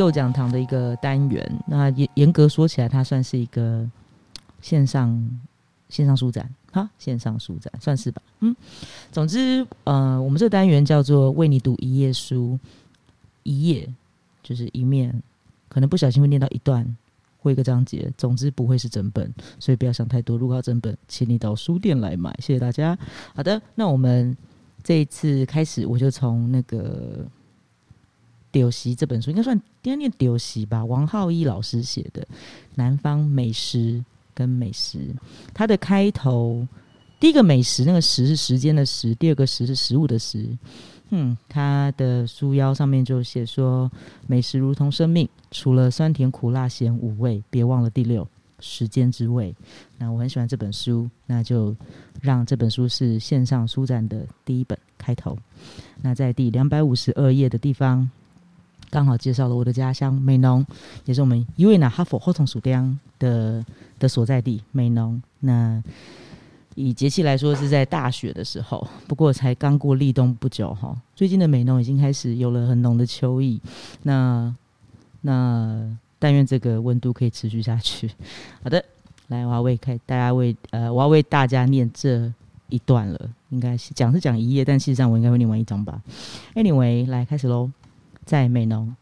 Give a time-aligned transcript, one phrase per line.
[0.00, 1.64] 右讲堂的一个单元。
[1.66, 3.88] 那严严格说起来，它算是一个
[4.60, 5.40] 线上
[5.88, 8.20] 线上书展，哈，线上书展算是吧。
[8.40, 8.56] 嗯，
[9.12, 12.58] 总之，呃，我们这个单元叫做“为你读一页书”，
[13.44, 13.88] 一页
[14.42, 15.22] 就是一面，
[15.68, 16.96] 可能不小心会念到一段
[17.42, 20.38] 或一个章节，总之不会是整本，所以不要想太多。
[20.38, 22.34] 如果要整本，请你到书店来买。
[22.40, 22.98] 谢谢大家。
[23.34, 24.36] 好的，那我们
[24.82, 27.24] 这一次开始，我就从那个。
[28.52, 32.22] 《丢席》这本书应该算第二念《丢席》吧，王浩一老师写的
[32.74, 34.04] 《南方美食
[34.34, 34.98] 跟美食》。
[35.54, 36.66] 它的开头
[37.18, 40.56] 第一个“美食”那个“食”是时间的“食”，第二个“食”是食物的“食”。
[41.12, 43.90] 嗯，它的书腰上面就写说
[44.26, 48.26] ：“美食如同生命，除了酸甜苦辣咸五味，别忘了第六
[48.60, 49.54] 时间之味。”
[49.98, 51.76] 那我很喜欢这本书，那就
[52.20, 55.36] 让这本书是线上书展的第一本开头。
[56.02, 58.10] 那在第两百五十二页的地方。
[58.90, 60.66] 刚好介绍了我的家乡美浓，
[61.04, 63.64] 也是我们一位呢哈佛后通鼠丁的
[63.98, 65.22] 的所在地美浓。
[65.38, 65.82] 那
[66.74, 70.96] 以节气来说是在大雪的时候，不过才刚过立冬不久哈。
[71.14, 73.60] 最近的美浓已经开始有了很浓的秋意。
[74.02, 74.54] 那
[75.20, 78.10] 那但愿这个温度可以持续下去。
[78.62, 78.84] 好的，
[79.28, 82.32] 来我要为开大家为呃我要为大家念这
[82.68, 86.00] 一段了，应该是讲是讲一页，但事实上我应该会念完一章吧。
[86.54, 87.70] Anyway，来开始喽。
[88.30, 88.94] 在美浓，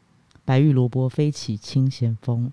[0.46, 2.50] 白玉萝卜飞起清闲风。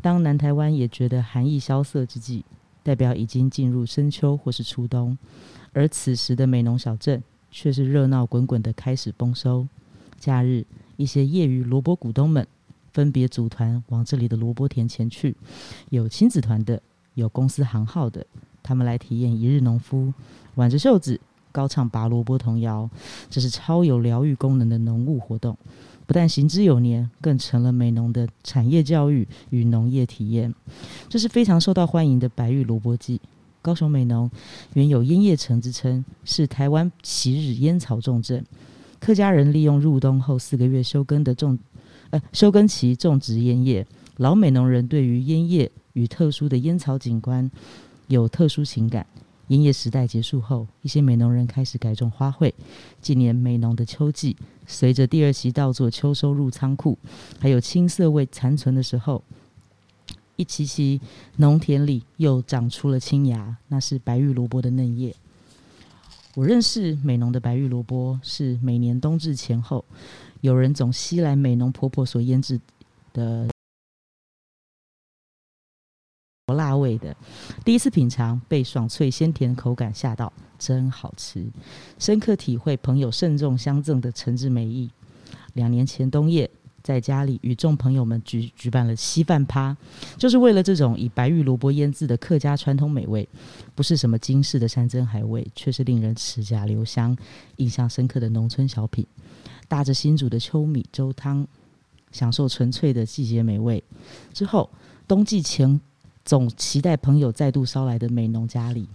[0.00, 2.44] 当南台湾也觉得寒意萧瑟之际，
[2.84, 5.18] 代表已经进入深秋或是初冬。
[5.72, 9.66] 而此时的美浓小镇，却是热闹滚滚的开始丰收。
[10.16, 10.64] 假日，
[10.96, 12.46] 一些业余萝卜股东们
[12.92, 15.34] 分别组团往这里的萝卜田前去，
[15.90, 16.80] 有亲子团的，
[17.14, 18.24] 有公司行号的，
[18.62, 20.14] 他们来体验一日农夫，
[20.54, 21.20] 挽着袖子
[21.50, 22.88] 高唱拔萝卜童谣。
[23.28, 25.58] 这是超有疗愈功能的农务活动。
[26.06, 30.54] 不但行之有年，更成了美农的产业教育与农业体验。
[31.08, 33.20] 这是非常受到欢迎的白玉萝卜季。
[33.60, 34.30] 高雄美农
[34.74, 38.44] 原有烟叶城之称，是台湾昔日烟草重镇。
[39.00, 41.58] 客家人利用入冬后四个月休耕的种，
[42.10, 43.84] 呃，休耕期种植烟叶。
[44.18, 47.50] 老美农人对于烟叶与特殊的烟草景观
[48.06, 49.04] 有特殊情感。
[49.48, 52.52] 烟叶时代结束后，一些美农人开始改种花卉。
[53.00, 54.36] 今年美农的秋季，
[54.66, 56.98] 随着第二期稻作秋收入仓库，
[57.38, 59.22] 还有青色味残存的时候，
[60.34, 61.00] 一期期
[61.36, 65.14] 农田里又长出了青芽，那是白玉萝卜的嫩叶。
[66.34, 69.84] 我认识美农的白玉萝卜，是每年冬至前后，
[70.40, 72.60] 有人总吸来美农婆婆所腌制
[73.12, 73.48] 的。
[76.54, 77.16] 辣味的，
[77.64, 81.44] 第一次品尝被爽脆鲜甜口感吓到，真好吃，
[81.98, 84.88] 深刻体会朋友慎重相赠的诚挚美意。
[85.54, 86.48] 两年前冬夜，
[86.84, 89.76] 在家里与众朋友们举举办了稀饭趴，
[90.16, 93.28] 就是为了这种以白玉萝卜腌制的客家传统美味，
[93.74, 97.16] 不是什么精致的山珍海味，却是令人齿颊留香、
[97.56, 99.04] 印象深刻的农村小品。
[99.66, 101.44] 搭着新煮的秋米粥汤，
[102.12, 103.82] 享受纯粹的季节美味。
[104.32, 104.70] 之后，
[105.08, 105.80] 冬季前。
[106.26, 108.86] 总期待朋友再度捎来的美农家里。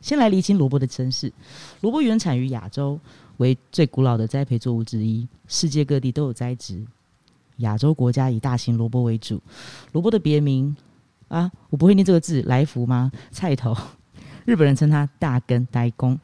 [0.00, 1.32] 先来厘清萝卜的身世。
[1.80, 2.98] 萝卜原产于亚洲，
[3.38, 6.80] 为最古老的栽培作物之一，世界各地都有栽植。
[7.56, 9.40] 亚洲国家以大型萝卜为主。
[9.90, 10.76] 萝卜的别名
[11.26, 13.10] 啊，我不会念这个字，来福吗？
[13.32, 13.76] 菜头。
[14.44, 16.16] 日本人称它大根呆公。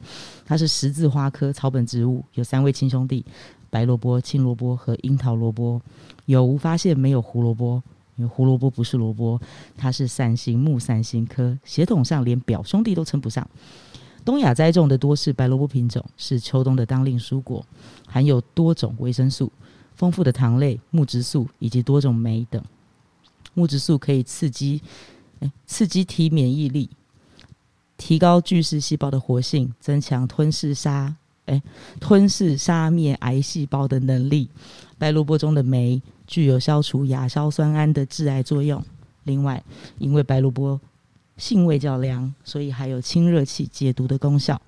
[0.47, 3.25] 它是十字花科草本植物，有三位亲兄弟：
[3.69, 5.83] 白萝卜、青萝卜和樱桃萝卜。
[6.27, 7.83] 有无发现没有胡萝卜？
[8.17, 9.41] 因为胡萝卜不是萝卜，
[9.77, 13.49] 它是伞形木伞形科，血统上连表兄弟都称不上。
[14.25, 17.65] 东亚栽种的多是白萝卜品种，是秋冬的当令蔬果，
[18.07, 19.51] 含有多种维生素、
[19.97, 22.63] 丰富的糖类、木质素以及多种酶等。
[23.55, 24.81] 木质素可以刺激，
[25.41, 26.89] 哎，刺激体免疫力，
[27.97, 31.17] 提高巨噬细胞的活性，增强吞噬杀，
[31.47, 31.63] 哎，
[32.01, 34.49] 吞噬杀灭癌细胞的能力。
[34.99, 36.01] 白萝卜中的酶。
[36.25, 38.83] 具有消除亚硝酸胺的致癌作用。
[39.25, 39.63] 另外，
[39.99, 40.81] 因为白萝卜
[41.37, 44.59] 性味较凉，所以还有清热气、解毒的功效。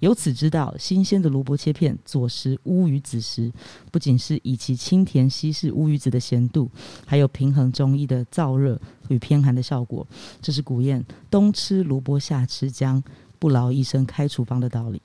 [0.00, 3.50] 由此知道，新鲜的萝卜切片佐食乌鱼子时，
[3.90, 6.70] 不仅是以其清甜稀释乌鱼子的咸度，
[7.06, 10.06] 还有平衡中医的燥热与偏寒的效果。
[10.42, 13.02] 这是古谚“冬吃萝卜，夏吃姜，
[13.38, 15.00] 不劳医生开处方”的道理。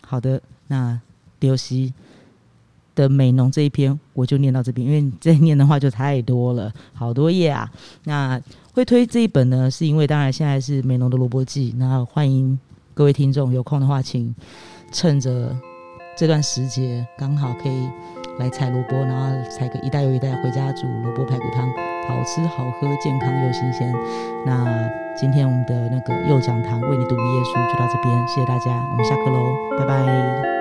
[0.00, 1.00] 好的，那
[1.40, 1.92] 刘希。
[2.96, 7.70] 的美浓这一篇我就念到这边，因为再念的话就太多了，好多页啊。
[8.04, 8.40] 那
[8.72, 12.58] 会推这一本呢，是因为当然现在是美浓的萝卜季，那欢迎
[12.94, 14.34] 各位听众有空的话，请
[14.92, 15.54] 趁着
[16.16, 17.86] 这段时节刚好可以
[18.38, 21.68] 来采萝卜，然后采个一袋又一袋回家煮萝卜排骨汤，
[22.08, 23.92] 好吃好喝，健康又新鲜。
[24.46, 24.88] 那
[25.20, 30.55] 今天我们的那个右讲堂为你读一页书就到这边，谢谢大家，我们下课喽，拜拜。